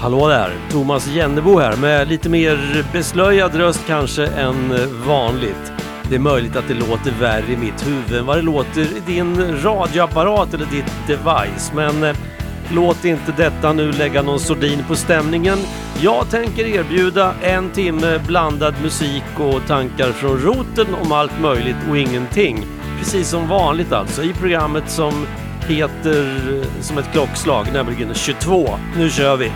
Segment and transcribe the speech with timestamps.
[0.00, 0.52] Hallå där!
[0.70, 4.74] Thomas Jennebo här med lite mer beslöjad röst kanske än
[5.06, 5.72] vanligt.
[6.08, 9.02] Det är möjligt att det låter värre i mitt huvud än vad det låter i
[9.06, 11.72] din radioapparat eller ditt device.
[11.74, 12.16] Men eh,
[12.70, 15.58] låt inte detta nu lägga någon sordin på stämningen.
[16.02, 21.98] Jag tänker erbjuda en timme blandad musik och tankar från roten om allt möjligt och
[21.98, 22.66] ingenting.
[22.98, 25.26] Precis som vanligt alltså i programmet som
[25.68, 28.68] heter som ett klockslag, nämligen 22.
[28.96, 29.52] Nu kör vi!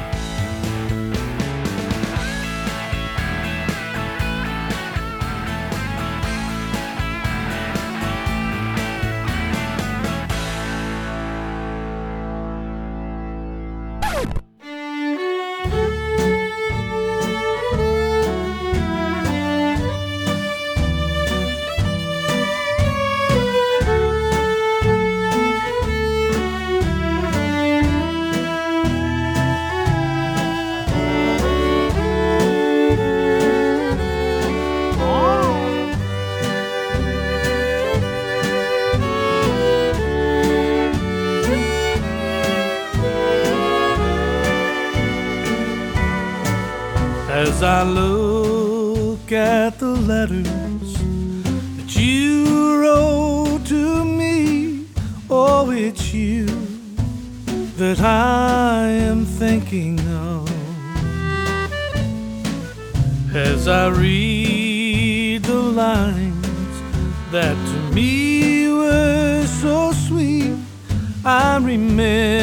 [71.27, 72.33] I remember.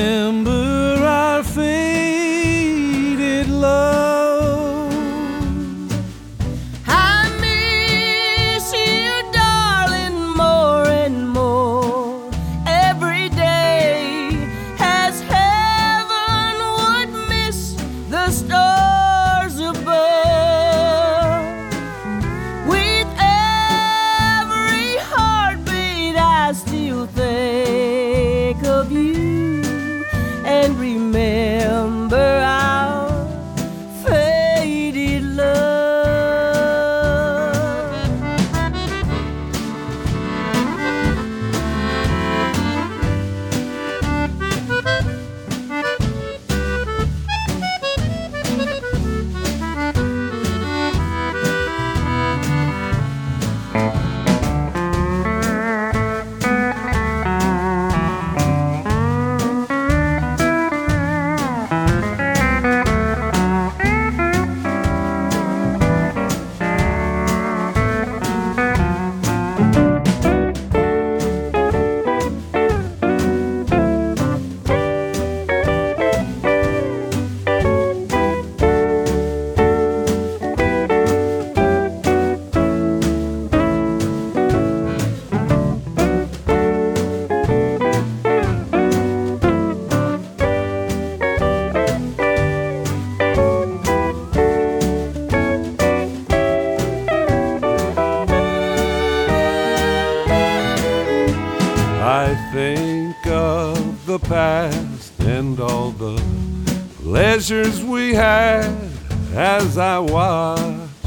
[109.58, 111.04] As I watched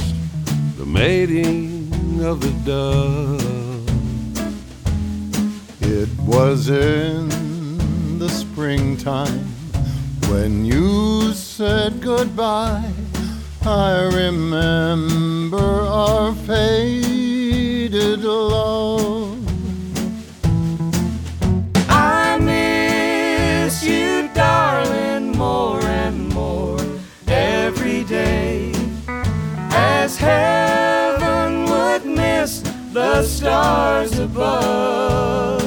[0.76, 3.88] the mating of the dove.
[5.80, 9.46] It was in the springtime
[10.28, 12.92] when you said goodbye.
[13.62, 15.66] I remember
[16.02, 19.23] our faded love.
[30.24, 32.60] Heaven would miss
[32.92, 35.63] the stars above.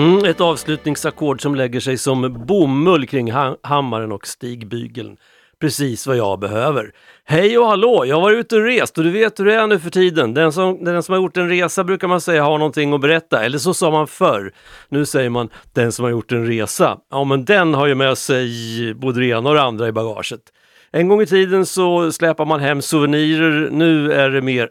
[0.00, 5.16] Mm, ett avslutningsackord som lägger sig som bomull kring ha hammaren och stigbygeln.
[5.60, 6.92] Precis vad jag behöver.
[7.24, 8.04] Hej och hallå!
[8.06, 10.34] Jag var ute och rest och du vet hur det är nu för tiden.
[10.34, 13.44] Den som, den som har gjort en resa brukar man säga har någonting att berätta,
[13.44, 14.52] eller så sa man förr.
[14.88, 16.98] Nu säger man den som har gjort en resa.
[17.10, 18.48] Ja, men den har ju med sig
[18.94, 20.40] både det ena och det andra i bagaget.
[20.92, 24.68] En gång i tiden så släpar man hem souvenirer, nu är det mer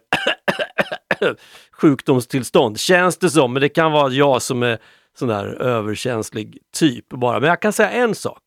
[1.82, 3.54] sjukdomstillstånd, känns det som.
[3.54, 4.80] Men det kan vara jag som är
[5.18, 7.40] sån där överkänslig typ bara.
[7.40, 8.42] Men jag kan säga en sak.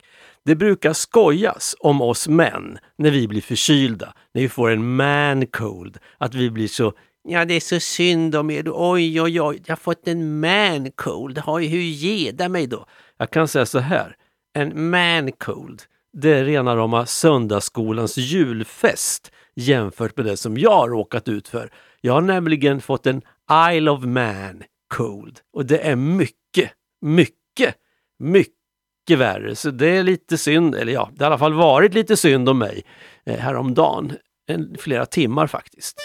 [0.45, 5.47] Det brukar skojas om oss män när vi blir förkylda, när vi får en man
[5.47, 6.93] cold, att vi blir så
[7.29, 8.65] Ja, det är så synd om er.
[8.67, 11.43] Oj, oj, oj, jag har fått en man cold.
[11.47, 12.87] Oj, hur geda mig då?
[13.19, 14.17] Jag kan säga så här.
[14.55, 15.83] En man cold,
[16.13, 21.71] det är rena rama söndagsskolans julfest jämfört med det som jag har råkat ut för.
[22.01, 23.23] Jag har nämligen fått en
[23.73, 24.63] Isle of Man
[24.95, 26.37] cold och det är mycket,
[27.03, 27.75] mycket,
[28.19, 29.57] mycket värre.
[29.57, 32.49] Så det är lite synd, eller ja, det har i alla fall varit lite synd
[32.49, 32.83] om mig
[33.27, 34.13] eh, häromdagen.
[34.47, 35.97] En, flera timmar faktiskt.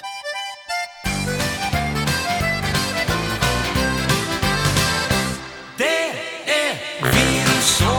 [5.77, 6.09] Det
[6.51, 6.73] är
[7.03, 7.96] vi som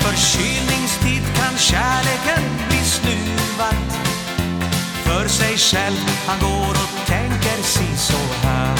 [0.00, 3.76] förkylningstid kan kärleken bli snuvad.
[5.04, 8.73] För sig själv han går och tänker si så här.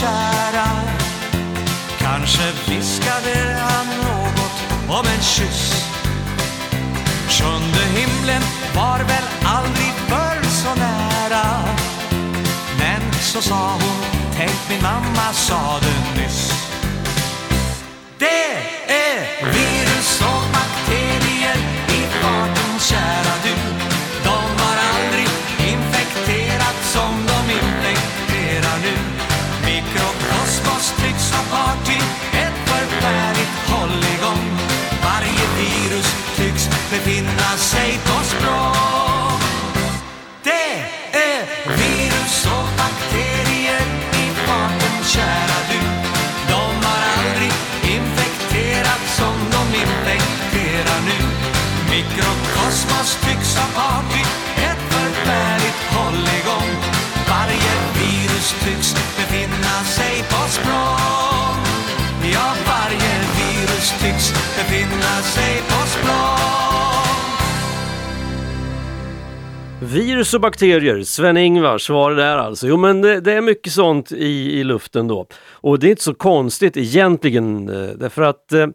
[0.00, 0.68] Kära.
[1.98, 4.56] Kanske viskade han något
[4.88, 5.74] om en kyss.
[7.28, 8.42] Sjunde himlen
[8.74, 11.44] var väl aldrig förr så nära.
[12.78, 14.04] Men så sa hon,
[14.36, 16.52] tänk min mamma sa det nyss.
[18.18, 18.52] Det
[18.88, 20.35] är virus som bakterier
[36.96, 39.40] befinna sig på språng.
[40.42, 40.72] Det
[41.12, 41.40] är
[41.76, 43.86] virus och bakterier
[44.22, 45.80] i farten kära du.
[46.52, 47.52] De har aldrig
[47.96, 51.20] infekterat som de infekterar nu.
[51.90, 54.22] Mikrokosmos tycks ha party,
[54.68, 56.70] ett förfärligt hålligång.
[57.28, 61.60] Varje virus tycks befinna sig på språng.
[62.34, 65.75] Ja, varje virus tycks befinna sig på
[69.86, 72.66] Virus och bakterier, Sven-Ingvars var det där alltså.
[72.66, 75.26] Jo men det, det, är mycket sånt i, i luften då.
[75.50, 78.66] Och det är inte så konstigt egentligen eh, därför att eh,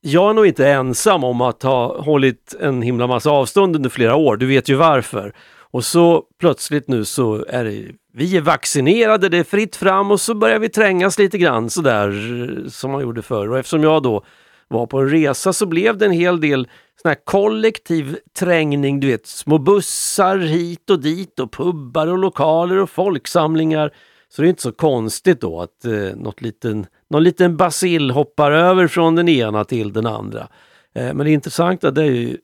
[0.00, 4.16] jag är nog inte ensam om att ha hållit en himla massa avstånd under flera
[4.16, 4.36] år.
[4.36, 5.32] Du vet ju varför.
[5.70, 7.84] Och så plötsligt nu så är det,
[8.14, 12.08] vi är vaccinerade, det är fritt fram och så börjar vi trängas lite grann sådär
[12.08, 13.50] eh, som man gjorde förr.
[13.50, 14.24] Och eftersom jag då
[14.68, 16.68] var på en resa så blev det en hel del
[17.02, 22.76] sån här kollektiv trängning, du vet små bussar hit och dit och pubbar och lokaler
[22.76, 23.92] och folksamlingar.
[24.28, 28.52] Så det är inte så konstigt då att eh, något liten, någon liten basil hoppar
[28.52, 30.48] över från den ena till den andra.
[30.94, 32.38] Eh, men det intressanta det är ju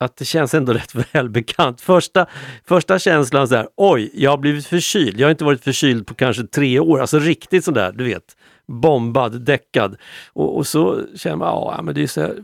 [0.00, 1.80] att det känns ändå rätt välbekant.
[1.80, 2.26] Första,
[2.64, 5.20] första känslan så här, oj, jag har blivit förkyld.
[5.20, 8.36] Jag har inte varit förkyld på kanske tre år, alltså riktigt sådär, du vet,
[8.70, 9.96] bombad, däckad.
[10.32, 12.34] Och, och så känner man, ja men det är så här,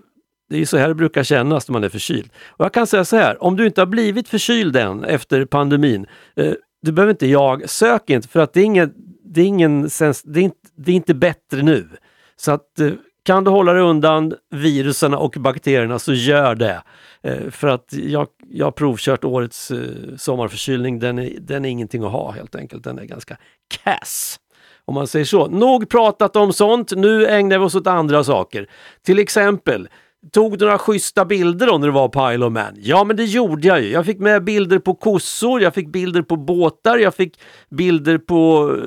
[0.48, 2.30] det är så här det brukar kännas när man är förkyld.
[2.46, 6.06] Och jag kan säga så här, om du inte har blivit förkyld än efter pandemin,
[6.36, 6.52] eh,
[6.82, 8.92] du behöver inte jag, sök inte för att det är, ingen,
[9.24, 11.88] det är, ingen sens, det är, inte, det är inte bättre nu.
[12.36, 12.92] Så att eh,
[13.26, 16.82] kan du hålla dig undan virusen och bakterierna så gör det.
[17.22, 19.78] Eh, för att jag, jag har provkört årets eh,
[20.16, 22.84] sommarförkylning, den är, den är ingenting att ha helt enkelt.
[22.84, 23.36] Den är ganska
[23.84, 24.40] kass.
[24.86, 25.46] Om man säger så.
[25.46, 28.68] Nog pratat om sånt, nu ägnar vi oss åt andra saker.
[29.02, 29.88] Till exempel,
[30.32, 32.74] tog du några schyssta bilder då när du var på Isle of Man?
[32.76, 33.90] Ja, men det gjorde jag ju.
[33.90, 37.40] Jag fick med bilder på kossor, jag fick bilder på båtar, jag fick
[37.70, 38.82] bilder på eh,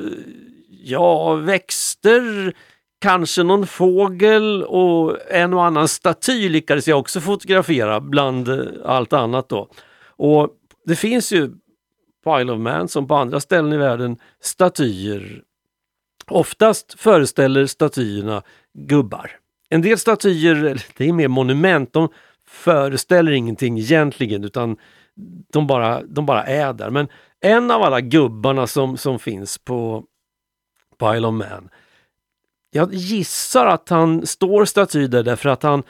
[0.84, 2.54] ja, växter,
[3.02, 9.14] kanske någon fågel och en och annan staty lyckades jag också fotografera bland eh, allt
[9.14, 9.68] annat då.
[10.18, 10.50] Och
[10.86, 11.52] det finns ju
[12.24, 15.44] på Isle of Man som på andra ställen i världen statyer.
[16.30, 18.44] Oftast föreställer statyerna
[18.74, 19.32] gubbar.
[19.70, 22.10] En del statyer, det är mer monument, de
[22.48, 24.78] föreställer ingenting egentligen utan
[25.54, 26.90] de bara, de bara är där.
[26.90, 27.08] Men
[27.42, 30.04] en av alla gubbarna som, som finns på,
[30.98, 31.70] på Isle of Man,
[32.72, 35.84] jag gissar att han står staty där därför att han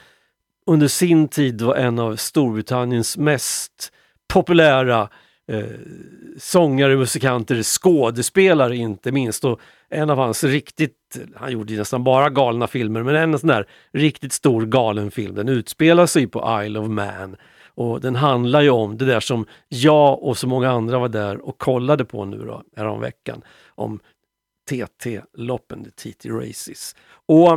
[0.65, 3.91] under sin tid var en av Storbritanniens mest
[4.27, 5.09] populära
[5.49, 5.63] eh,
[6.37, 9.45] sångare, musikanter, skådespelare inte minst.
[9.45, 13.67] Och en av hans riktigt, han gjorde nästan bara galna filmer, men en sån där
[13.93, 17.35] riktigt stor galen film, den utspelar sig på Isle of Man.
[17.75, 21.37] Och den handlar ju om det där som jag och så många andra var där
[21.37, 23.41] och kollade på nu då, häromveckan.
[23.75, 23.99] Om
[24.69, 26.95] TT-loppen, TT Races.
[27.25, 27.51] Och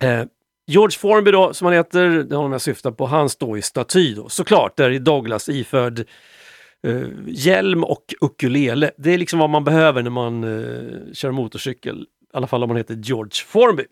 [0.00, 0.24] eh,
[0.66, 4.14] George Formby då, som han heter, det har jag syftar på, han står i staty
[4.14, 4.28] då.
[4.28, 6.06] Såklart, där är Douglas iförd
[6.86, 8.90] eh, hjälm och ukulele.
[8.98, 12.00] Det är liksom vad man behöver när man eh, kör motorcykel.
[12.02, 13.84] I alla fall om man heter George Formby.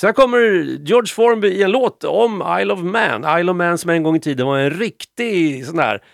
[0.00, 0.38] Sen kommer
[0.86, 3.40] George Formby i en låt om Isle of Man.
[3.40, 6.04] Isle of Man som en gång i tiden var en riktig sån där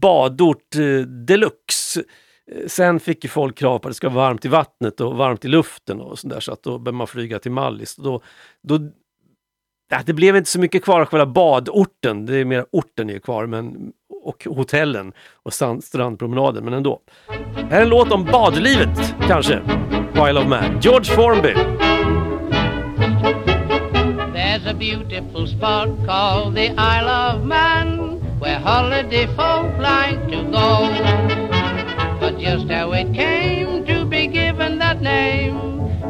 [0.00, 2.04] badort eh, deluxe.
[2.52, 5.16] Eh, sen fick ju folk krav på att det ska vara varmt i vattnet och
[5.16, 7.96] varmt i luften och sådär så att då behöver man flyga till Mallis.
[7.96, 8.22] Då,
[8.62, 8.78] då,
[10.06, 13.46] det blev inte så mycket kvar av själva badorten, det är mer orten är kvar
[13.46, 13.92] men,
[14.26, 15.52] och hotellen och
[15.82, 17.00] strandpromenaden, men ändå.
[17.70, 19.60] Här är en låt om badlivet kanske,
[20.16, 20.80] Isle of Man.
[20.80, 21.54] George Formby.
[24.34, 30.88] There's a beautiful spot called the Isle of Man where holiday folk like to go.
[32.20, 35.56] But just how it came to be given that name,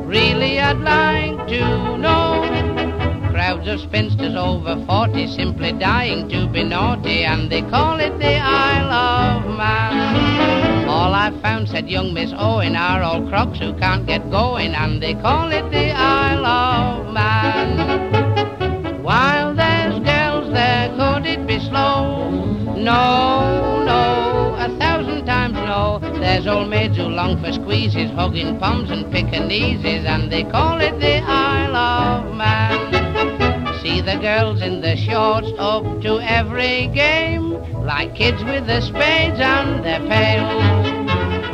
[0.08, 2.55] really I'd like to know.
[3.46, 8.34] Crowds of spinsters over 40 simply dying to be naughty, and they call it the
[8.34, 10.88] Isle of Man.
[10.88, 15.00] All I've found, said young Miss Owen, are all crocs who can't get going, and
[15.00, 19.04] they call it the Isle of Man.
[19.04, 22.30] While there's girls there, could it be slow?
[22.74, 26.00] No, no, a thousand times no.
[26.18, 30.98] There's old maids who long for squeezes, hugging palms and Pekingese, and they call it
[30.98, 33.05] the Isle of Man.
[34.06, 39.84] The girls in the shorts up to every game, like kids with their spades and
[39.84, 40.62] their pails.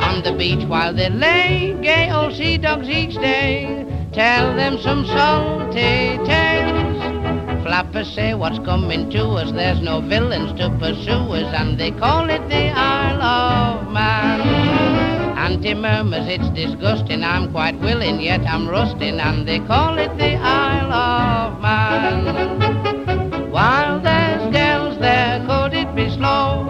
[0.03, 5.03] On the beach while they lay, gay old sea dogs each day, tell them some
[5.03, 7.63] salty tales.
[7.63, 12.29] Flappers say what's coming to us, there's no villains to pursue us, and they call
[12.29, 14.82] it the Isle of Man.
[15.43, 20.35] Auntie murmurs it's disgusting, I'm quite willing, yet I'm rusting, and they call it the
[20.35, 23.51] Isle of Man.
[23.51, 26.63] While there's girls there, could it be slow?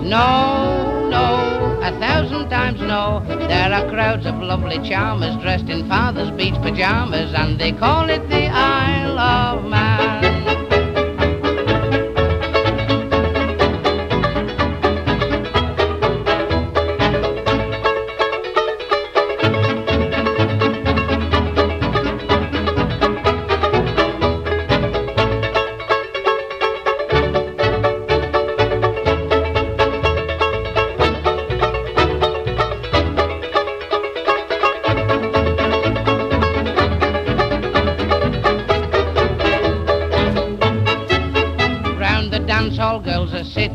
[0.00, 3.22] No, no, a thousand times no.
[3.48, 8.26] There are crowds of lovely charmers dressed in father's beach pajamas, and they call it
[8.30, 10.15] the Isle of Man.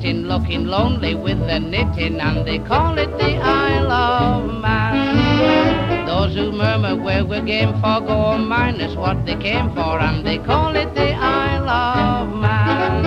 [0.01, 6.05] Sitting looking lonely with the knitting and they call it the Isle of Man.
[6.07, 10.25] Those who murmur where we're game for go on minus what they came for and
[10.25, 13.03] they call it the Isle of Man.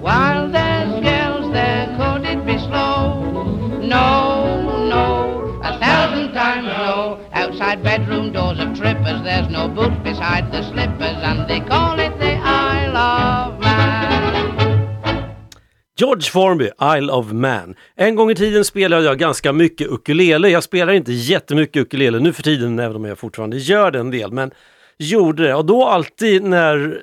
[0.00, 3.22] While there's girls there, could it be slow?
[3.80, 7.18] No, no, a thousand times no.
[7.32, 11.91] Outside bedroom doors of trippers, there's no boots beside the slippers and they call
[16.02, 17.74] George Formby, Isle of Man.
[17.96, 20.48] En gång i tiden spelade jag ganska mycket ukulele.
[20.48, 24.10] Jag spelar inte jättemycket ukulele nu för tiden, även om jag fortfarande gör det en
[24.10, 24.32] del.
[24.32, 24.50] Men
[24.98, 25.54] gjorde det.
[25.54, 27.00] Och då alltid när,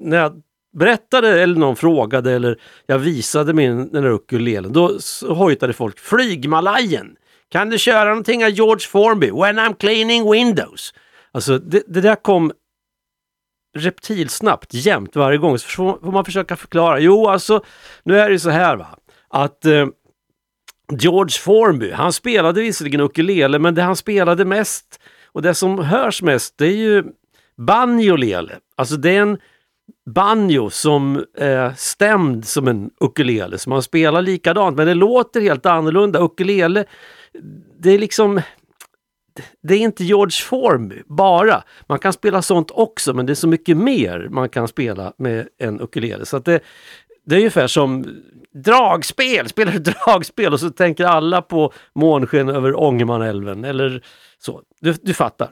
[0.00, 0.42] när jag
[0.76, 7.16] berättade eller någon frågade eller jag visade min den där ukulelen, då hojtade folk Flygmalajen!
[7.48, 9.30] Kan du köra någonting av George Formby?
[9.30, 10.94] When I'm cleaning windows.
[11.32, 12.52] Alltså det, det där kom
[13.74, 15.58] reptilsnabbt jämt varje gång.
[15.58, 15.68] Så
[16.02, 16.98] får man försöka förklara.
[16.98, 17.64] Jo, alltså
[18.02, 18.86] nu är det så här va.
[19.28, 19.86] Att eh,
[20.92, 25.00] George Formby, han spelade visserligen ukulele men det han spelade mest
[25.32, 27.04] och det som hörs mest det är ju
[27.56, 28.58] banjolele.
[28.76, 29.38] Alltså det är en
[30.06, 33.58] banjo som är stämd som en ukulele.
[33.58, 36.20] Så man spelar likadant men det låter helt annorlunda.
[36.20, 36.84] Ukulele,
[37.78, 38.40] det är liksom
[39.62, 41.62] det är inte George Formby bara.
[41.86, 45.48] Man kan spela sånt också men det är så mycket mer man kan spela med
[45.58, 46.26] en ukulele.
[46.26, 46.60] Så det,
[47.26, 48.06] det är ungefär som
[48.54, 54.04] dragspel, spelar du dragspel och så tänker alla på månsken över Ångermanälven eller
[54.38, 54.62] så.
[54.80, 55.50] Du, du fattar.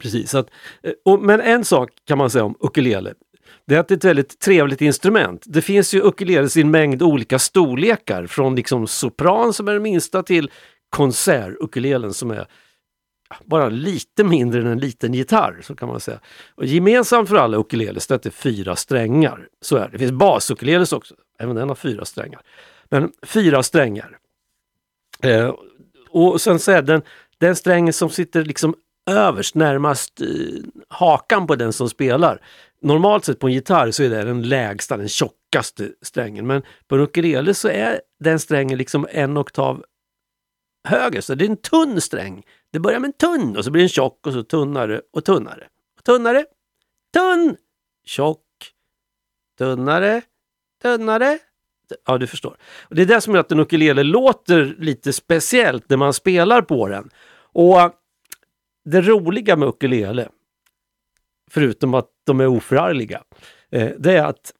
[0.00, 0.34] Precis.
[0.34, 0.50] Att,
[0.82, 3.14] eh, och, men en sak kan man säga om ukulele.
[3.66, 5.42] Det är att det är ett väldigt trevligt instrument.
[5.46, 9.82] Det finns ju ukuleles i en mängd olika storlekar från liksom sopran som är den
[9.82, 10.50] minsta till
[10.90, 12.46] konsertukulelen som är
[13.44, 16.20] bara lite mindre än en liten gitarr, så kan man säga.
[16.54, 19.48] Och gemensamt för alla ukuleles är att det är fyra strängar.
[19.60, 19.88] Så är det.
[19.92, 22.40] Det finns basukuleles också, även den har fyra strängar.
[22.88, 24.18] Men fyra strängar.
[25.22, 25.54] Eh,
[26.10, 27.02] och sen så är den,
[27.38, 28.74] den strängen som sitter liksom
[29.10, 30.26] överst, närmast eh,
[30.88, 32.40] hakan på den som spelar.
[32.80, 36.46] Normalt sett på en gitarr så är det den lägsta, den tjockaste strängen.
[36.46, 39.84] Men på en ukulele så är den strängen liksom en oktav
[40.84, 42.42] höger, så det är en tunn sträng.
[42.70, 45.68] Det börjar med en tunn och så blir den tjock och så tunnare och tunnare.
[45.96, 46.44] Och tunnare,
[47.12, 47.56] tunn,
[48.04, 48.40] tjock,
[49.58, 50.22] tunnare,
[50.82, 51.38] tunnare.
[52.06, 52.56] Ja, du förstår.
[52.82, 56.62] Och Det är det som gör att en ukulele låter lite speciellt när man spelar
[56.62, 57.10] på den.
[57.36, 57.78] Och
[58.84, 60.28] det roliga med ukulele,
[61.50, 63.22] förutom att de är oförargliga,
[63.70, 64.52] eh, det är att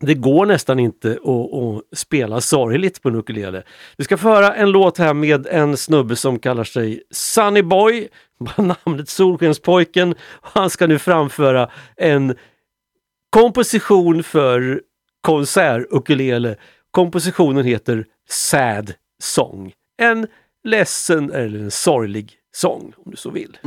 [0.00, 3.62] det går nästan inte att, att, spela sorgligt på en ukulele.
[3.96, 8.08] Vi ska föra en låt här med en snubbe som kallar sig Sunny Boy,
[8.56, 10.14] namnet Solskenspojken.
[10.42, 12.34] Han ska nu framföra en
[13.30, 14.82] komposition för
[15.20, 16.56] konsertukulele.
[16.90, 19.72] Kompositionen heter Sad Song.
[20.02, 20.26] En
[20.64, 23.58] ledsen eller en sorglig sång om du så vill.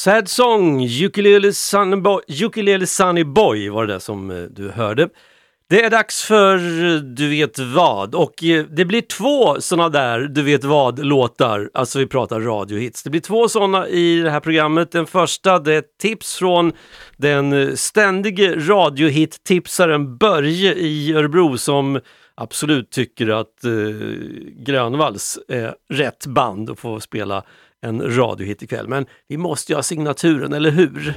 [0.00, 5.08] Sad Song, Ukulele Sunny Boy, Ukulele Sunny Boy var det där som eh, du hörde.
[5.70, 10.20] Det är dags för eh, Du vet vad och eh, det blir två sådana där
[10.20, 13.02] Du vet vad-låtar, alltså vi pratar radiohits.
[13.02, 14.92] Det blir två sådana i det här programmet.
[14.92, 16.72] Den första det är ett tips från
[17.16, 22.00] den ständige radiohit-tipsaren Börje i Örebro som
[22.34, 23.70] absolut tycker att eh,
[24.56, 27.44] Grönvalls är rätt band att få spela
[27.82, 28.88] en radiohit ikväll.
[28.88, 31.14] Men vi måste ju ha signaturen, eller hur?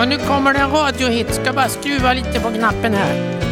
[0.00, 1.34] Och nu kommer det en radiohit.
[1.34, 3.14] Ska bara skruva lite på knappen här.
[3.14, 3.49] Här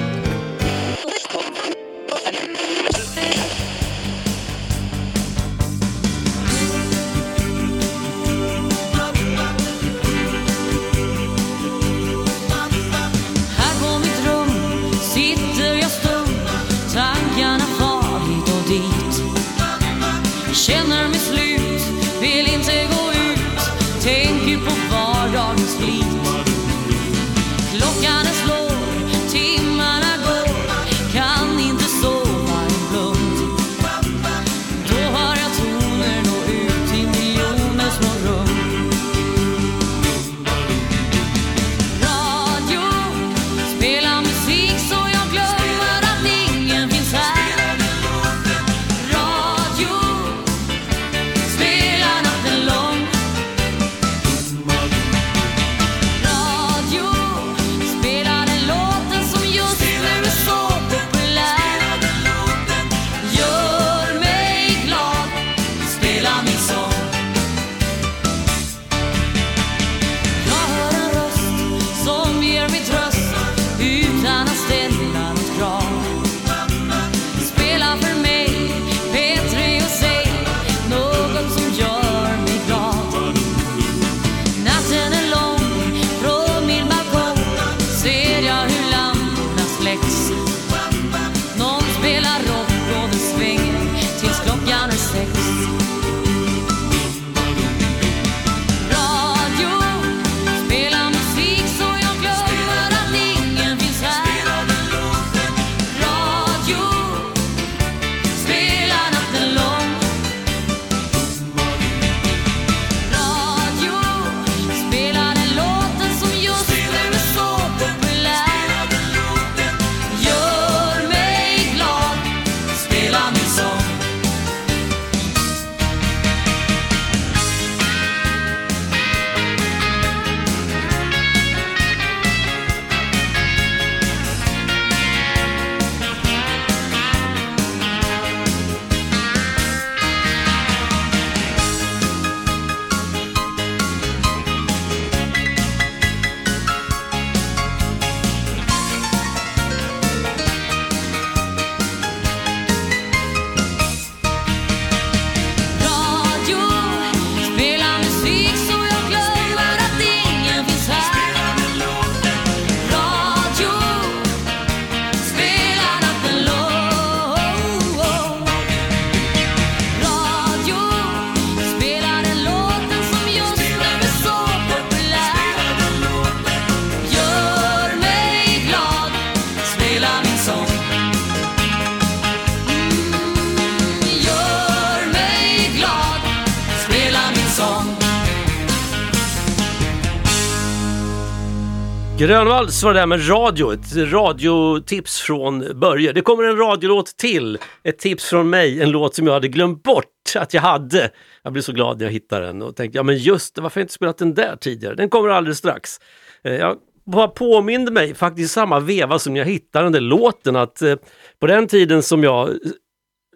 [192.29, 196.13] Grönvalls var det där med radio, ett radiotips från Börje.
[196.13, 199.83] Det kommer en radiolåt till, ett tips från mig, en låt som jag hade glömt
[199.83, 200.05] bort
[200.37, 201.11] att jag hade.
[201.43, 203.75] Jag blev så glad när jag hittade den och tänkte, ja men just det, varför
[203.77, 204.95] har jag inte spelat den där tidigare?
[204.95, 205.99] Den kommer alldeles strax.
[206.45, 210.57] Eh, jag bara påminde mig faktiskt i samma veva som jag hittade den där låten
[210.57, 210.97] att eh,
[211.41, 212.55] på den tiden som jag eh,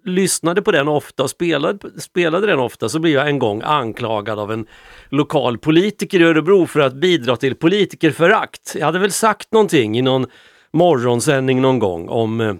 [0.04, 4.38] lyssnade på den ofta och spelade, spelade den ofta så blev jag en gång anklagad
[4.38, 4.66] av en
[5.08, 8.76] lokal politiker i Örebro för att bidra till politikerförakt.
[8.78, 10.26] Jag hade väl sagt någonting i någon
[10.72, 12.54] morgonsändning någon gång om eh,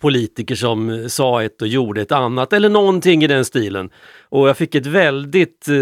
[0.00, 3.90] politiker som eh, sa ett och gjorde ett annat eller någonting i den stilen.
[4.28, 5.74] Och jag fick ett väldigt eh,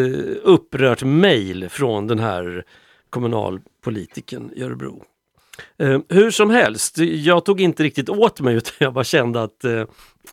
[0.42, 2.64] upprört mejl från den här
[3.10, 5.04] kommunalpolitiken i Örebro.
[5.78, 9.64] Eh, hur som helst, jag tog inte riktigt åt mig utan jag bara kände att
[9.64, 9.84] eh,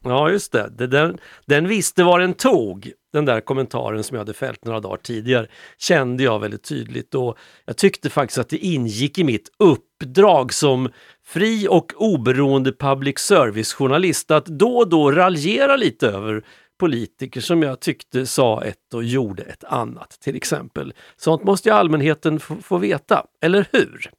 [0.03, 2.91] ja just det, det den, den visste var den tog.
[3.13, 7.37] Den där kommentaren som jag hade fällt några dagar tidigare kände jag väldigt tydligt och
[7.65, 10.89] jag tyckte faktiskt att det ingick i mitt uppdrag som
[11.25, 16.43] fri och oberoende public service-journalist att då och då raljera lite över
[16.77, 20.93] politiker som jag tyckte sa ett och gjorde ett annat till exempel.
[21.17, 24.11] Sånt måste ju allmänheten få, veta, eller hur?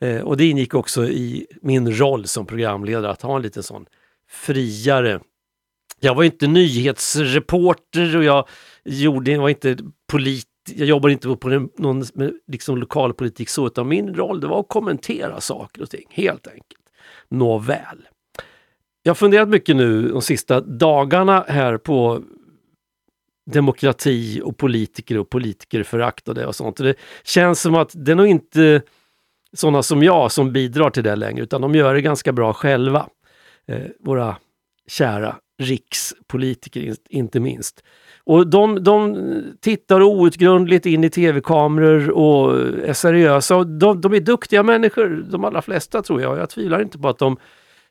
[0.00, 3.86] Eh, och det ingick också i min roll som programledare att ha en liten sån
[4.28, 5.20] friare
[6.00, 8.48] jag var inte nyhetsreporter och jag
[8.84, 12.04] gjorde, jag var inte polit, jag jobbade inte på någon
[12.46, 16.80] liksom lokalpolitik så, utan min roll det var att kommentera saker och ting, helt enkelt.
[17.28, 18.08] Nåväl.
[19.02, 22.22] Jag har funderat mycket nu de sista dagarna här på
[23.50, 26.80] demokrati och politiker och politikerförakt och det och sånt.
[26.80, 28.82] Och det känns som att det är nog inte
[29.52, 33.08] sådana som jag som bidrar till det längre, utan de gör det ganska bra själva.
[33.68, 34.36] Eh, våra
[34.86, 37.84] kära rikspolitiker inte minst.
[38.24, 39.16] Och de, de
[39.60, 43.56] tittar outgrundligt in i tv-kameror och är seriösa.
[43.56, 46.38] Och de, de, är duktiga människor, de allra flesta tror jag.
[46.38, 47.36] Jag tvivlar inte på att de...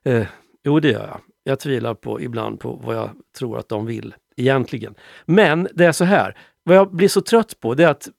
[0.04, 0.28] Eh,
[0.64, 1.20] jo, det gör jag.
[1.44, 4.96] Jag tvivlar på ibland på vad jag tror att de vill egentligen.
[5.26, 8.10] Men det är så här, vad jag blir så trött på det är att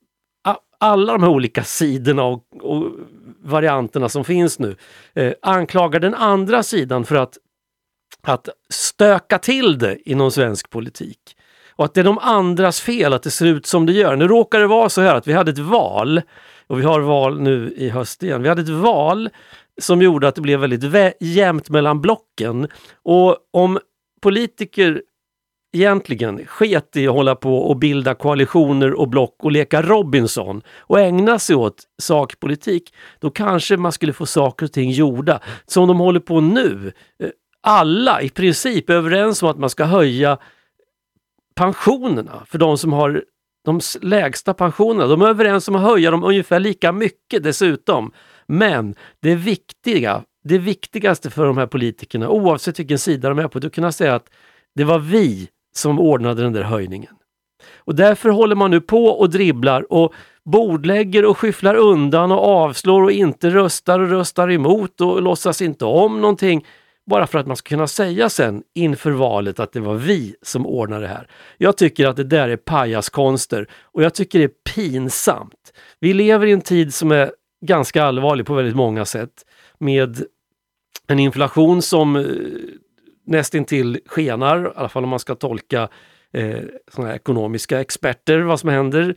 [0.81, 2.92] alla de här olika sidorna och, och
[3.42, 4.77] varianterna som finns nu
[5.14, 7.38] eh, anklagar den andra sidan för att
[8.22, 11.18] att stöka till det inom svensk politik.
[11.76, 14.16] Och att det är de andras fel att det ser ut som det gör.
[14.16, 16.22] Nu råkar det vara så här att vi hade ett val,
[16.66, 18.42] och vi har val nu i höst igen.
[18.42, 19.28] Vi hade ett val
[19.81, 22.68] som gjorde att det blev väldigt jämnt mellan blocken.
[23.02, 23.78] Och om
[24.20, 25.02] politiker
[25.72, 31.00] egentligen sket i att hålla på och bilda koalitioner och block och leka Robinson och
[31.00, 35.40] ägna sig åt sakpolitik, då kanske man skulle få saker och ting gjorda.
[35.66, 37.31] Som de håller på nu eh,
[37.68, 40.38] alla i princip är överens om att man ska höja
[41.54, 43.24] pensionerna för de som har
[43.64, 45.07] de lägsta pensionerna.
[45.07, 48.12] De är överens om att höja dem ungefär lika mycket dessutom.
[48.46, 53.59] Men det viktiga, det viktigaste för de här politikerna, oavsett vilken sida de är på,
[53.59, 54.31] är att kunna säga att
[54.74, 57.14] det var vi som ordnade den där höjningen.
[57.76, 63.02] Och därför håller man nu på och dribblar och bordlägger och skyfflar undan och avslår
[63.02, 66.64] och inte röstar och röstar emot och låtsas inte om någonting.
[67.09, 70.66] Bara för att man ska kunna säga sen inför valet att det var vi som
[70.66, 71.29] ordnade det här.
[71.57, 75.73] Jag tycker att det där är pajaskonster och jag tycker det är pinsamt.
[76.01, 77.33] Vi lever i en tid som är
[77.66, 79.31] ganska allvarlig på väldigt många sätt
[79.79, 80.23] med
[81.07, 82.25] en inflation som eh,
[83.27, 85.88] nästintill skenar, i alla fall om man ska tolka
[86.33, 86.61] eh,
[86.92, 89.14] såna ekonomiska experter vad som händer.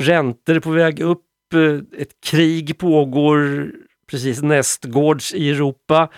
[0.00, 3.70] Räntor är på väg upp, eh, ett krig pågår
[4.10, 6.08] precis nästgårds i Europa.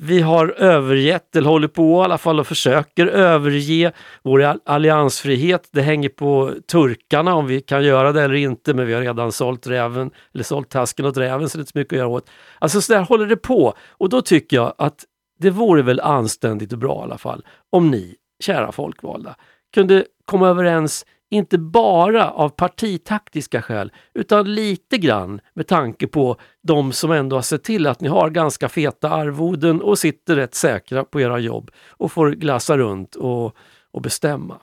[0.00, 5.68] Vi har övergett, eller håller på i alla fall och försöker överge vår alliansfrihet.
[5.72, 9.32] Det hänger på turkarna om vi kan göra det eller inte, men vi har redan
[9.32, 12.08] sålt räven, eller sålt tasken åt räven så det är inte så mycket att göra
[12.08, 12.30] åt.
[12.58, 15.04] Alltså så där håller det på och då tycker jag att
[15.38, 19.34] det vore väl anständigt och bra i alla fall om ni, kära folkvalda,
[19.74, 26.92] kunde komma överens inte bara av partitaktiska skäl, utan lite grann med tanke på de
[26.92, 31.04] som ändå har sett till att ni har ganska feta arvoden och sitter rätt säkra
[31.04, 33.56] på era jobb och får glassa runt och,
[33.90, 34.58] och bestämma.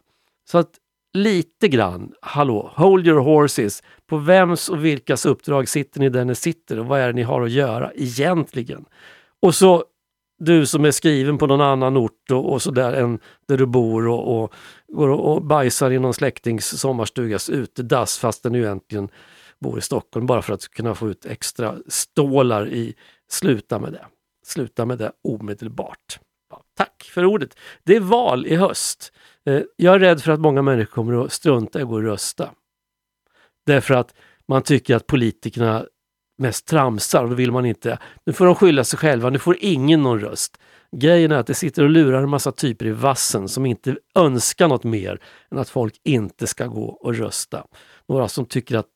[0.51, 0.69] Så att
[1.13, 3.83] lite grann, hallå, hold your horses.
[4.07, 7.23] På vems och vilkas uppdrag sitter ni där ni sitter och vad är det ni
[7.23, 8.85] har att göra egentligen?
[9.41, 9.83] Och så
[10.39, 14.07] du som är skriven på någon annan ort och, och sådär än där du bor
[14.07, 14.53] och, och
[14.87, 19.09] går och, och bajsar i någon släktings sommarstugas utedass fast den egentligen
[19.59, 22.95] bor i Stockholm bara för att kunna få ut extra stålar i.
[23.29, 24.05] Sluta med det.
[24.45, 26.19] Sluta med det omedelbart.
[26.49, 27.57] Ja, tack för ordet.
[27.83, 29.13] Det är val i höst.
[29.45, 32.03] Eh, jag är rädd för att många människor kommer att strunta i att gå och
[32.03, 32.49] rösta.
[33.65, 34.13] Därför att
[34.47, 35.85] man tycker att politikerna
[36.39, 37.97] mest tramsar och då vill man inte.
[38.25, 40.57] Nu får de skylla sig själva, nu får ingen någon röst.
[40.91, 44.67] Grejen är att det sitter och lurar en massa typer i vassen som inte önskar
[44.67, 45.19] något mer
[45.51, 47.65] än att folk inte ska gå och rösta.
[48.07, 48.87] Några som tycker att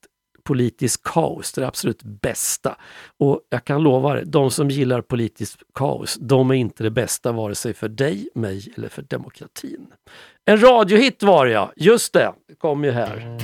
[0.44, 2.78] politisk kaos är det absolut bästa.
[3.20, 7.32] Och jag kan lova dig, de som gillar politiskt kaos, de är inte det bästa
[7.32, 9.88] vare sig för dig, mig eller för demokratin.
[10.46, 13.40] En radiohit var jag, just det, det kom ju här.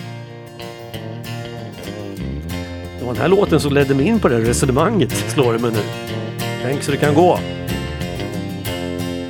[3.09, 5.79] Var den här låten som ledde mig in på det resonemanget, slår det mig nu.
[6.63, 7.39] Tänk så det kan gå.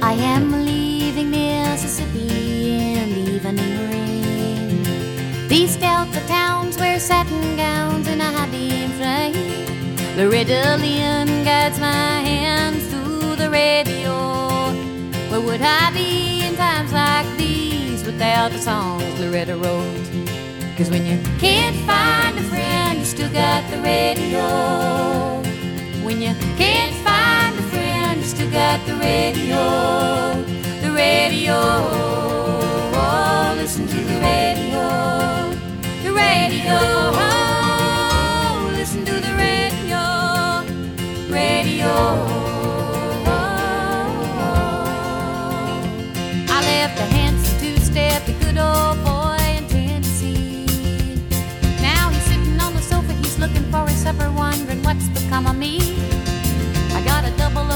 [0.01, 2.19] I am leaving Mississippi
[2.69, 4.85] in the evening rain.
[5.49, 9.33] These delta towns wear satin gowns and a high beam flame.
[10.17, 14.13] Loretta Lynn guides my hands through the radio.
[15.29, 20.38] Where would I be in times like these without the songs Loretta wrote?
[20.79, 25.41] Cause when you can't find a friend, you still got the radio.
[26.05, 30.41] When you can't find a friend, you still got the radio.
[30.81, 31.59] The radio.
[32.95, 35.51] Oh, listen to the radio.
[36.01, 36.79] The radio.
[37.27, 40.63] Oh, listen to the radio.
[41.29, 41.91] Radio.
[41.91, 45.83] Oh, oh, oh.
[46.47, 49.18] I left handsome two-step, a good old boy
[54.09, 55.77] supper, wondering what's become of me.
[56.97, 57.68] I got a double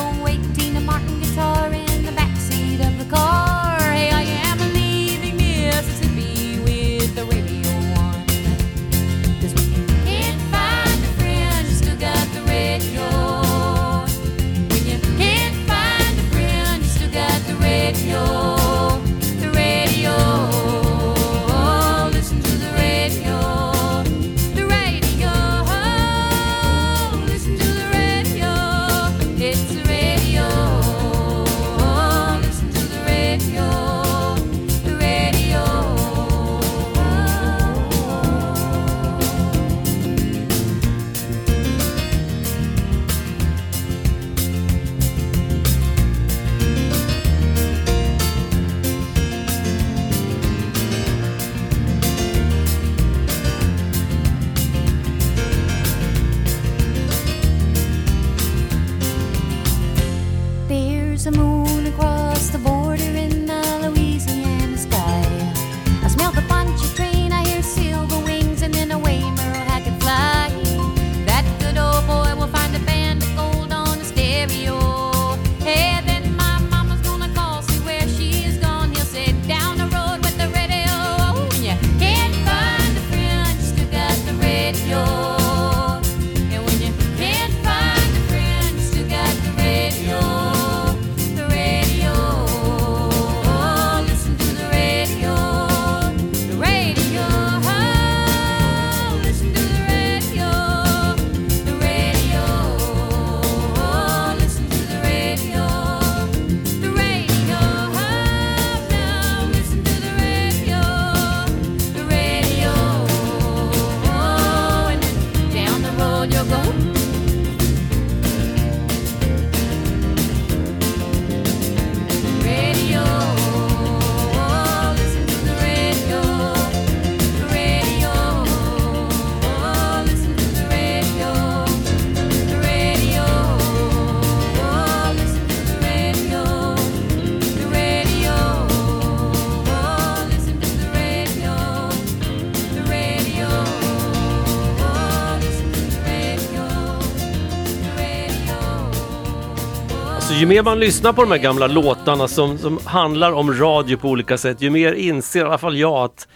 [150.53, 154.37] mer man lyssnar på de här gamla låtarna som, som handlar om radio på olika
[154.37, 156.27] sätt, ju mer inser i alla fall jag att,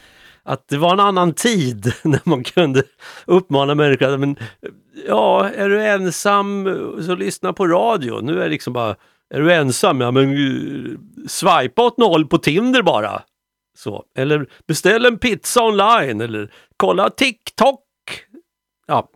[0.44, 2.84] att det var en annan tid när man kunde
[3.26, 4.36] uppmana människor att, men,
[5.08, 6.66] ja, är du ensam
[7.06, 8.22] så lyssna på radio.
[8.22, 8.96] Nu är det liksom bara,
[9.34, 10.98] är du ensam, ja men
[11.28, 13.22] swipa åt noll på Tinder bara.
[13.78, 14.04] Så.
[14.18, 17.80] Eller beställ en pizza online eller kolla TikTok.
[18.88, 19.10] Ja,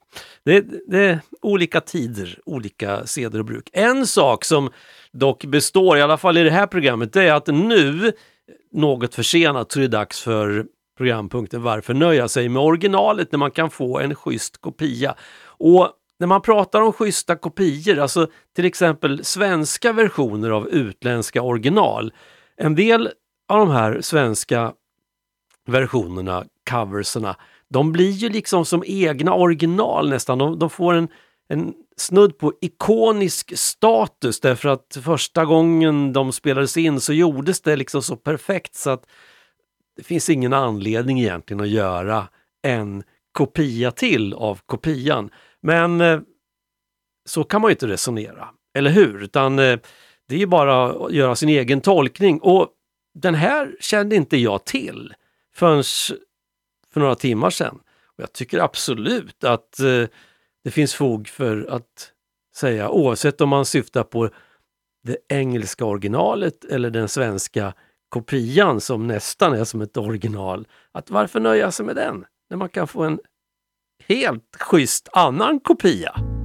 [0.45, 3.69] det, det är olika tider, olika seder och bruk.
[3.73, 4.69] En sak som
[5.11, 8.11] dock består, i alla fall i det här programmet, det är att nu,
[8.71, 10.65] något försenat, så är det dags för
[10.97, 15.15] programpunkten Varför nöja sig med originalet när man kan få en schysst kopia?
[15.45, 15.89] Och
[16.19, 22.13] när man pratar om schyssta kopior, alltså till exempel svenska versioner av utländska original,
[22.57, 23.09] en del
[23.49, 24.73] av de här svenska
[25.67, 27.35] versionerna, coverserna,
[27.71, 30.37] de blir ju liksom som egna original nästan.
[30.37, 31.07] De, de får en,
[31.49, 37.75] en snudd på ikonisk status därför att första gången de spelades in så gjordes det
[37.75, 39.05] liksom så perfekt så att
[39.95, 42.27] det finns ingen anledning egentligen att göra
[42.61, 45.29] en kopia till av kopian.
[45.61, 46.19] Men eh,
[47.25, 48.47] så kan man ju inte resonera,
[48.77, 49.23] eller hur?
[49.23, 49.79] Utan eh,
[50.27, 52.67] det är ju bara att göra sin egen tolkning och
[53.13, 55.13] den här kände inte jag till
[55.55, 55.83] förrän
[56.93, 57.79] för några timmar sedan.
[58.05, 60.07] Och jag tycker absolut att eh,
[60.63, 62.11] det finns fog för att
[62.55, 64.29] säga, oavsett om man syftar på
[65.03, 67.73] det engelska originalet eller den svenska
[68.09, 72.69] kopian som nästan är som ett original, att varför nöja sig med den när man
[72.69, 73.19] kan få en
[74.07, 76.40] helt schysst annan kopia?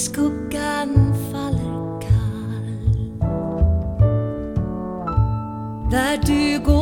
[0.00, 3.20] skuggan faller kall.
[5.90, 6.79] Där du går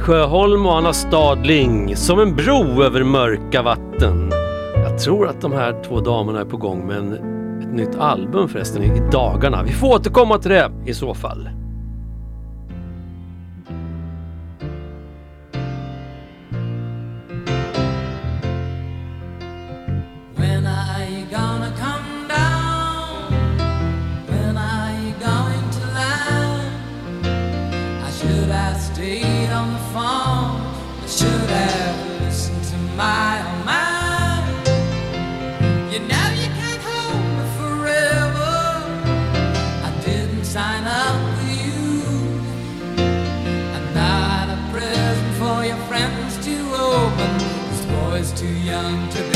[0.00, 4.30] Sjöholm och Anna Stadling som en bro över mörka vatten.
[4.74, 8.82] Jag tror att de här två damerna är på gång med ett nytt album förresten
[8.82, 9.62] i dagarna.
[9.62, 11.48] Vi får återkomma till det i så fall.
[28.72, 30.60] Have stayed on the phone.
[31.02, 34.46] I should have listened to my own mind.
[35.92, 38.54] You know you can't hold me forever.
[39.88, 41.82] I didn't sign up with you.
[43.76, 46.54] I'm not a present for your friends to
[46.92, 47.32] open.
[47.70, 49.29] This boy's too young to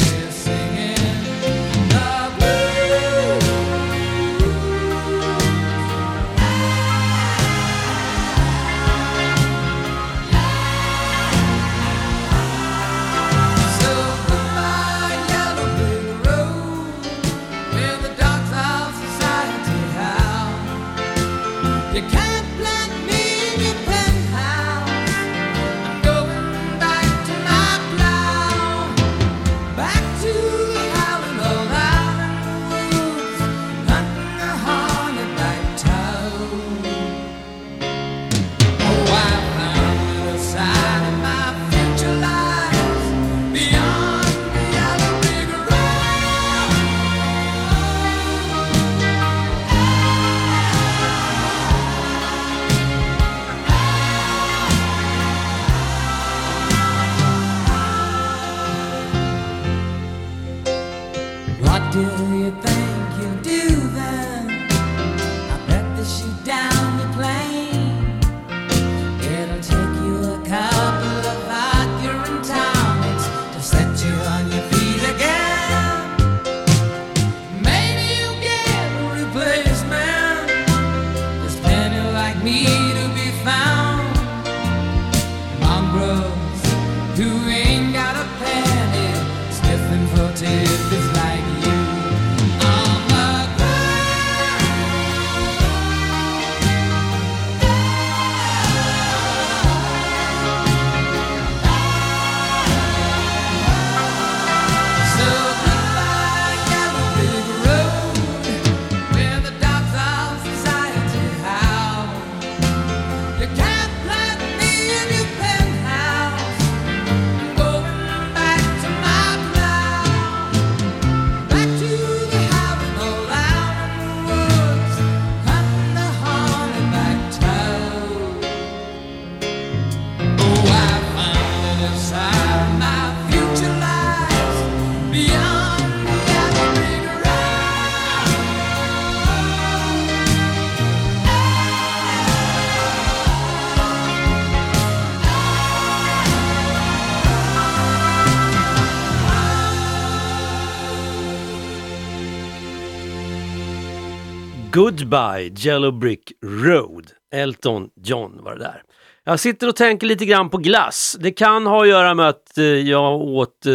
[154.75, 157.11] Goodbye Yellow Brick Road.
[157.35, 158.83] Elton John var det där.
[159.25, 161.17] Jag sitter och tänker lite grann på glass.
[161.21, 163.73] Det kan ha att göra med att eh, jag åt eh,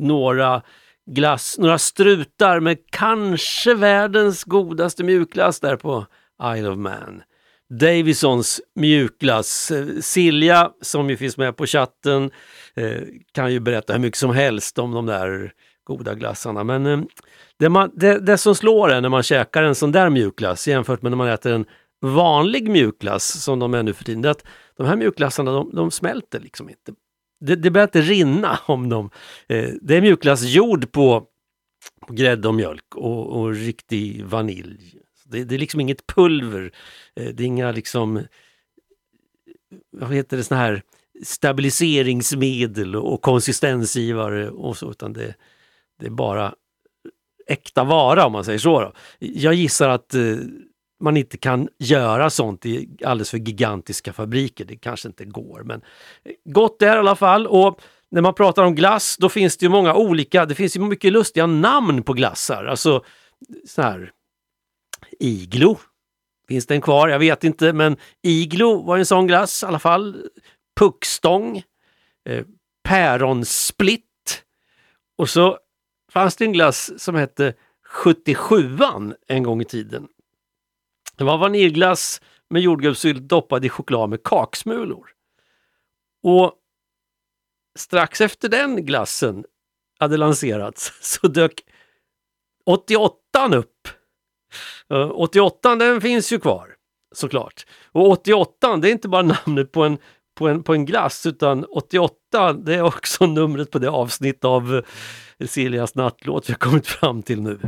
[0.00, 0.62] några
[1.10, 6.06] glass, några strutar med kanske världens godaste mjukglass där på
[6.56, 7.22] Isle of Man.
[7.80, 9.70] Davisons mjukglass.
[9.70, 12.30] Eh, Silja, som ju finns med på chatten,
[13.32, 15.52] kan ju berätta hur mycket som helst om de där
[15.84, 16.64] goda glassarna.
[16.64, 17.00] Men eh,
[17.58, 21.02] det, man, det, det som slår en när man käkar en sån där mjukglass jämfört
[21.02, 21.66] med när man äter en
[22.00, 24.44] vanlig mjukglass som de är nu för tiden, det är att
[24.76, 26.92] de här mjukglassarna de, de smälter liksom inte.
[27.40, 29.10] Det, det börjar inte rinna om dem.
[29.48, 31.26] Eh, det är mjukglass gjord på,
[32.06, 34.94] på grädde och mjölk och, och riktig vanilj.
[35.24, 36.72] Det, det är liksom inget pulver.
[37.16, 38.22] Eh, det är inga liksom,
[39.90, 40.82] vad heter det, såna här
[41.22, 45.34] stabiliseringsmedel och konsistensgivare och så, utan det,
[46.00, 46.54] det är bara
[47.48, 48.80] äkta vara om man säger så.
[48.80, 48.92] Då.
[49.18, 50.36] Jag gissar att eh,
[51.00, 54.64] man inte kan göra sånt i alldeles för gigantiska fabriker.
[54.64, 55.80] Det kanske inte går, men
[56.24, 57.46] eh, gott är i alla fall.
[57.46, 57.80] Och
[58.10, 61.12] när man pratar om glass, då finns det ju många olika, det finns ju mycket
[61.12, 62.64] lustiga namn på glassar.
[62.64, 63.04] Alltså
[63.66, 64.12] så här
[65.18, 65.78] Iglo.
[66.48, 67.08] Finns den kvar?
[67.08, 70.24] Jag vet inte, men Iglo var en sån glass i alla fall.
[70.80, 71.62] Puckstång.
[72.28, 72.44] Eh,
[72.88, 74.04] päronsplitt.
[75.18, 75.58] Och så
[76.12, 77.54] fanns det en glass som hette
[78.04, 80.08] 77an en gång i tiden.
[81.16, 85.10] Det var vaniljglass med jordgubbssylt doppad i choklad med kaksmulor.
[86.22, 86.54] Och
[87.78, 89.44] strax efter den glassen,
[89.98, 91.60] hade lanserats så dök
[92.66, 93.88] 88an upp.
[94.90, 96.76] Eh, 88an den finns ju kvar
[97.14, 97.66] såklart.
[97.92, 99.98] Och 88 det är inte bara namnet på en,
[100.38, 104.82] på en, på en glass utan 88 det är också numret på det avsnitt av
[105.38, 107.58] eh, Siljas nattlåt vi har kommit fram till nu.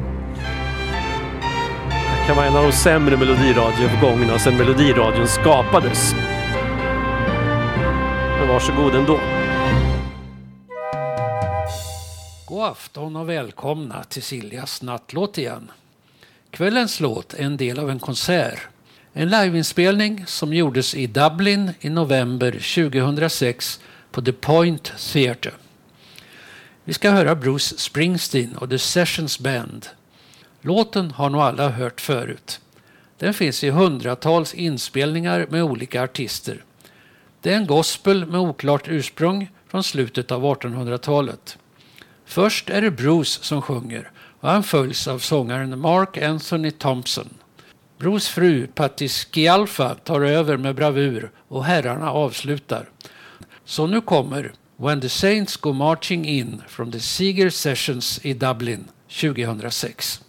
[1.95, 6.15] Det kan vara en av de sämre melodiradioövergångarna sedan melodiradion skapades.
[8.39, 9.21] Men varsågod ändå.
[12.47, 15.71] God afton och välkomna till Siljas nattlåt igen.
[16.51, 18.69] Kvällens låt är en del av en konsert.
[19.13, 23.81] En liveinspelning som gjordes i Dublin i november 2006
[24.11, 25.53] på The Point Theatre.
[26.85, 29.87] Vi ska höra Bruce Springsteen och The Sessions Band.
[30.61, 32.61] Låten har nog alla hört förut.
[33.19, 36.65] Den finns i hundratals inspelningar med olika artister.
[37.41, 41.59] Det är en gospel med oklart ursprung från slutet av 1800-talet.
[42.25, 47.40] Först är det Bruce som sjunger och han följs av sångaren Mark Anthony Thompson.
[48.01, 52.89] Bros fru Pattis Scialfa tar över med bravur och herrarna avslutar.
[53.65, 58.89] Så nu kommer When the Saints Go Marching In från The Seeger Sessions i Dublin
[59.21, 60.21] 2006.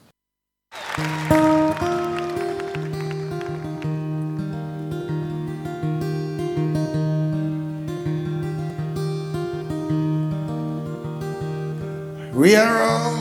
[12.33, 13.17] We are all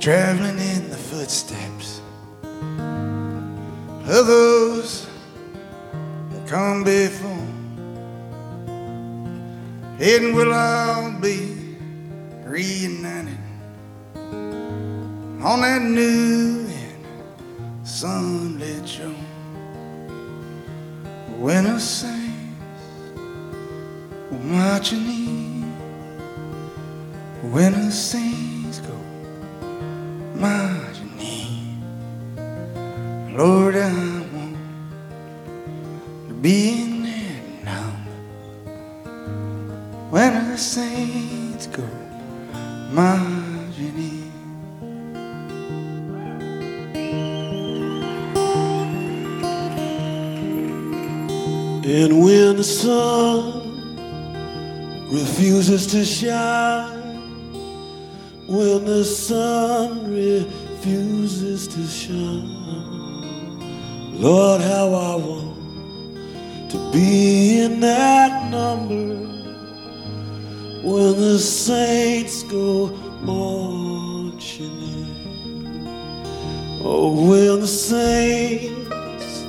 [0.00, 1.63] traveling in the footsteps
[4.06, 5.06] those
[6.30, 7.30] that come before.
[10.00, 11.76] And we'll all be
[12.44, 13.38] reunited
[14.14, 19.10] on that new and sunlit shore.
[21.38, 22.24] When a saints
[24.30, 25.44] will marching in
[27.50, 28.94] when the saints go
[30.34, 30.93] in,
[33.36, 33.90] Lord, I
[34.32, 34.56] want
[36.28, 38.12] to be in that number.
[40.10, 41.82] When the saints go
[42.92, 44.30] marching in.
[51.84, 53.62] And when the sun
[55.10, 57.02] refuses to shine,
[58.46, 62.83] when the sun refuses to shine,
[64.14, 69.16] Lord, how I want to be in that number
[70.82, 72.88] when the saints go
[73.22, 75.88] marching in.
[76.84, 79.42] Oh, when the saints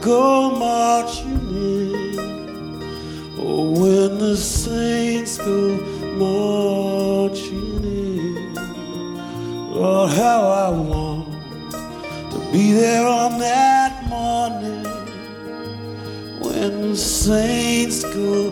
[0.00, 1.31] go marching
[17.28, 18.51] when the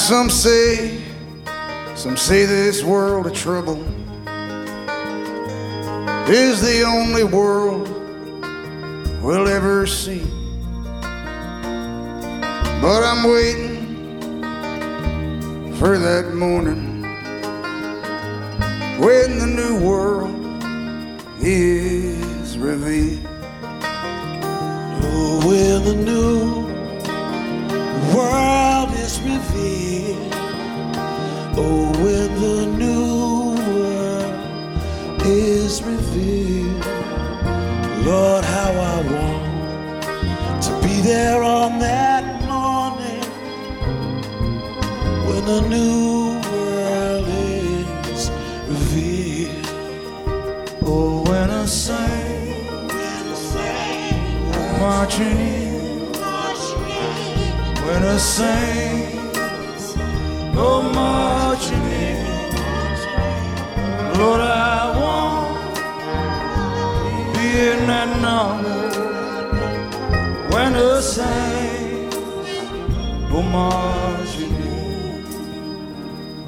[0.00, 0.98] some say,
[1.94, 3.80] some say this world of trouble
[6.28, 7.86] is the only world
[9.22, 10.22] we'll ever see.
[12.80, 13.76] But I'm waiting
[15.74, 17.02] for that morning
[18.98, 20.34] when the new world
[21.40, 23.26] is revealed.
[25.02, 26.64] Oh, when the new
[28.16, 28.49] world
[58.20, 59.18] sing,
[60.54, 62.18] oh, marching in,
[64.18, 68.90] Lord, I want to be in that number
[70.54, 72.10] when I sing,
[73.32, 75.24] oh, marching in,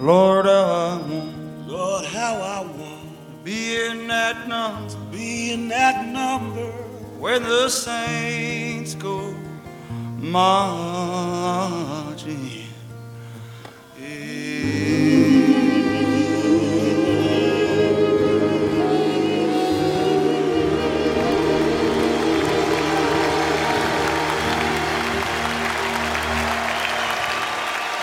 [0.05, 4.95] Lord, I want, Lord, how I want be in that number.
[5.11, 6.71] be in that number.
[7.19, 9.35] when the saints go
[10.19, 10.92] marching.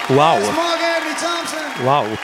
[0.09, 0.39] Wow!
[1.85, 2.17] Wow!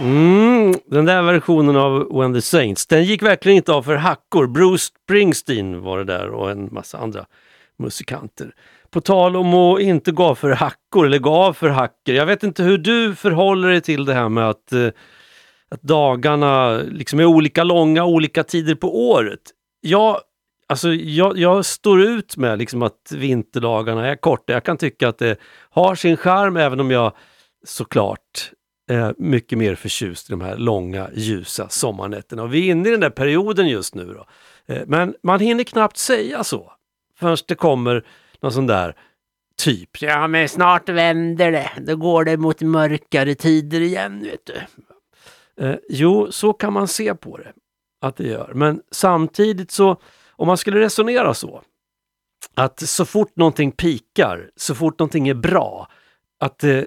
[0.00, 4.46] Mm, den där versionen av When the Saints, den gick verkligen inte av för hackor.
[4.46, 7.26] Bruce Springsteen var det där och en massa andra
[7.78, 8.54] musikanter.
[8.90, 12.14] På tal om att inte gå av för hackor eller gå av för hacker.
[12.14, 14.88] Jag vet inte hur du förhåller dig till det här med att, eh,
[15.70, 19.40] att dagarna liksom är olika långa olika tider på året.
[19.80, 20.20] Jag,
[20.70, 24.52] alltså, jag, jag står ut med liksom att vinterdagarna är korta.
[24.52, 25.36] Jag kan tycka att det
[25.70, 27.12] har sin charm även om jag
[27.66, 28.50] såklart
[28.90, 32.42] är mycket mer förtjust i de här långa ljusa sommarnätterna.
[32.42, 34.04] Och vi är inne i den där perioden just nu.
[34.04, 34.26] Då.
[34.74, 36.72] Eh, Men man hinner knappt säga så
[37.18, 38.04] förrän det kommer
[38.40, 38.94] någon sån där
[39.58, 40.02] typ.
[40.02, 41.70] Ja, men snart vänder det.
[41.80, 44.60] Då går det mot mörkare tider igen, vet du.
[45.64, 47.52] Eh, jo, så kan man se på det.
[48.00, 48.52] Att det gör.
[48.54, 50.00] Men samtidigt så,
[50.40, 51.62] om man skulle resonera så.
[52.54, 55.88] Att så fort någonting pikar, så fort någonting är bra,
[56.40, 56.82] att eh,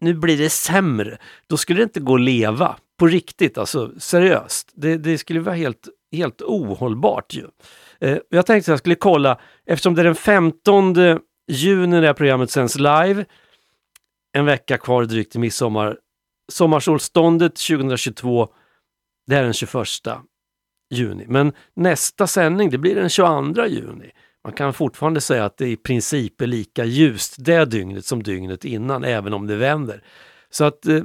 [0.00, 1.18] nu blir det sämre.
[1.46, 4.72] Då skulle det inte gå att leva på riktigt, alltså seriöst.
[4.74, 7.46] Det, det skulle vara helt, helt ohållbart ju.
[8.00, 10.94] Eh, jag tänkte att jag skulle kolla, eftersom det är den 15
[11.48, 13.24] juni när det här programmet sänds live,
[14.32, 15.98] en vecka kvar drygt till midsommar.
[16.52, 18.48] Sommarsolståndet 2022,
[19.26, 19.70] det är den 21
[20.90, 21.24] juni.
[21.28, 24.10] Men nästa sändning, det blir den 22 juni.
[24.44, 28.64] Man kan fortfarande säga att det i princip är lika ljust det dygnet som dygnet
[28.64, 30.04] innan, även om det vänder.
[30.50, 31.02] Så att eh,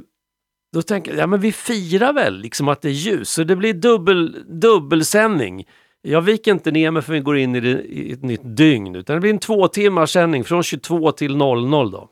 [0.72, 3.56] då tänker jag, ja men vi firar väl liksom att det är ljus, så det
[3.56, 5.68] blir dubbel, dubbelsändning.
[6.02, 8.96] Jag viker inte ner mig för vi går in i, det, i ett nytt dygn,
[8.96, 12.10] utan det blir en två timmars sändning från 22 till 00 då.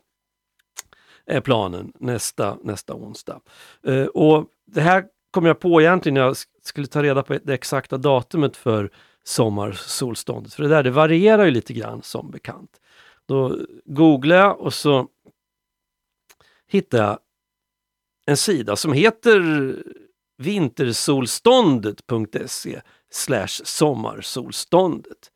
[1.25, 3.39] Är planen nästa, nästa onsdag.
[3.87, 6.35] Eh, och det här kom jag på egentligen när jag
[6.67, 8.91] skulle ta reda på det exakta datumet för
[9.23, 10.53] sommarsolståndet.
[10.53, 12.81] För det där det varierar ju lite grann som bekant.
[13.27, 15.07] Då googlade jag och så
[16.67, 17.19] hittade jag
[18.25, 19.41] en sida som heter
[20.37, 25.31] vintersolståndet.se slash sommarsolståndet.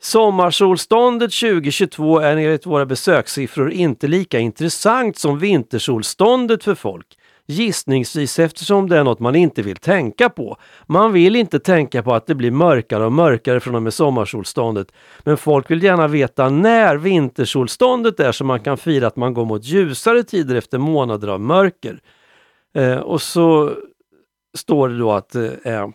[0.00, 7.17] Sommarsolståndet 2022 är enligt våra besökssiffror inte lika intressant som vintersolståndet för folk.
[7.50, 10.56] Gissningsvis eftersom det är något man inte vill tänka på.
[10.86, 14.92] Man vill inte tänka på att det blir mörkare och mörkare från och med sommarsolståndet.
[15.24, 19.44] Men folk vill gärna veta när vintersolståndet är så man kan fira att man går
[19.44, 22.00] mot ljusare tider efter månader av mörker.
[22.74, 23.72] Eh, och så
[24.58, 25.88] står det då att eh, eh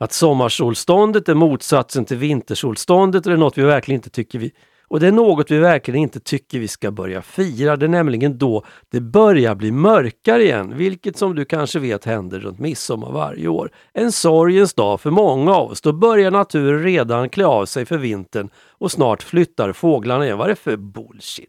[0.00, 4.52] att sommarsolståndet är motsatsen till vintersolståndet och det är något vi verkligen inte tycker vi
[4.88, 7.76] och det är något vi verkligen inte tycker vi ska börja fira.
[7.76, 12.40] Det är nämligen då det börjar bli mörkare igen, vilket som du kanske vet händer
[12.40, 13.70] runt midsommar varje år.
[13.92, 15.80] En sorgens dag för många av oss.
[15.80, 20.38] Då börjar naturen redan klä av sig för vintern och snart flyttar fåglarna igen.
[20.38, 21.48] Vad är det för bullshit?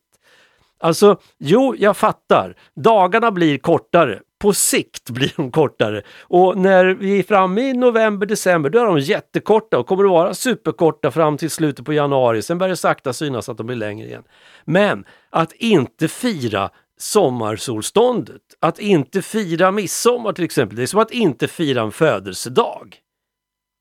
[0.79, 2.55] Alltså, jo, jag fattar.
[2.75, 4.19] Dagarna blir kortare.
[4.39, 6.01] På sikt blir de kortare.
[6.21, 10.11] Och när vi är framme i november, december, då är de jättekorta och kommer att
[10.11, 12.41] vara superkorta fram till slutet på januari.
[12.41, 14.23] Sen börjar det sakta synas att de blir längre igen.
[14.65, 21.11] Men att inte fira sommarsolståndet, att inte fira midsommar till exempel, det är som att
[21.11, 22.97] inte fira en födelsedag.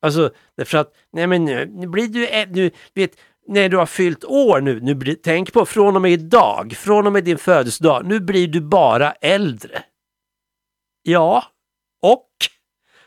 [0.02, 2.28] Alltså, därför att, nej men nu, nu blir du,
[2.60, 3.12] nu, vet,
[3.46, 7.06] när du har fyllt år nu, nu blir, tänk på från och med idag, från
[7.06, 9.82] och med din födelsedag, nu blir du bara äldre.
[11.08, 11.44] Ja,
[12.02, 12.28] och?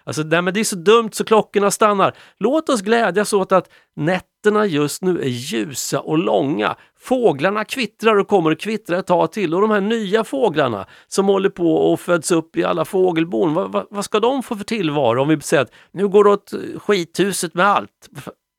[0.04, 2.14] Alltså, nej, men det är så dumt så klockorna stannar.
[2.40, 6.76] Låt oss glädjas åt att nätterna just nu är ljusa och långa.
[7.00, 11.26] Fåglarna kvittrar och kommer att kvittra ett tag till och de här nya fåglarna som
[11.26, 14.64] håller på och föds upp i alla fågelbon, vad, vad, vad ska de få för
[14.64, 18.10] tillvaro om vi säger att nu går det åt skithuset med allt?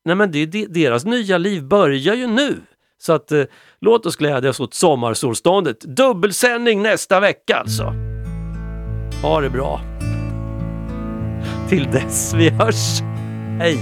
[0.05, 2.61] Nej men det, det, deras nya liv börjar ju nu.
[2.99, 3.45] Så att eh,
[3.81, 5.81] låt oss glädjas åt sommarsolståndet.
[5.81, 8.12] Dubbelsändning nästa vecka alltså.
[9.23, 9.81] Ha det bra.
[11.69, 13.03] Till dess vi hörs.
[13.59, 13.79] Hej!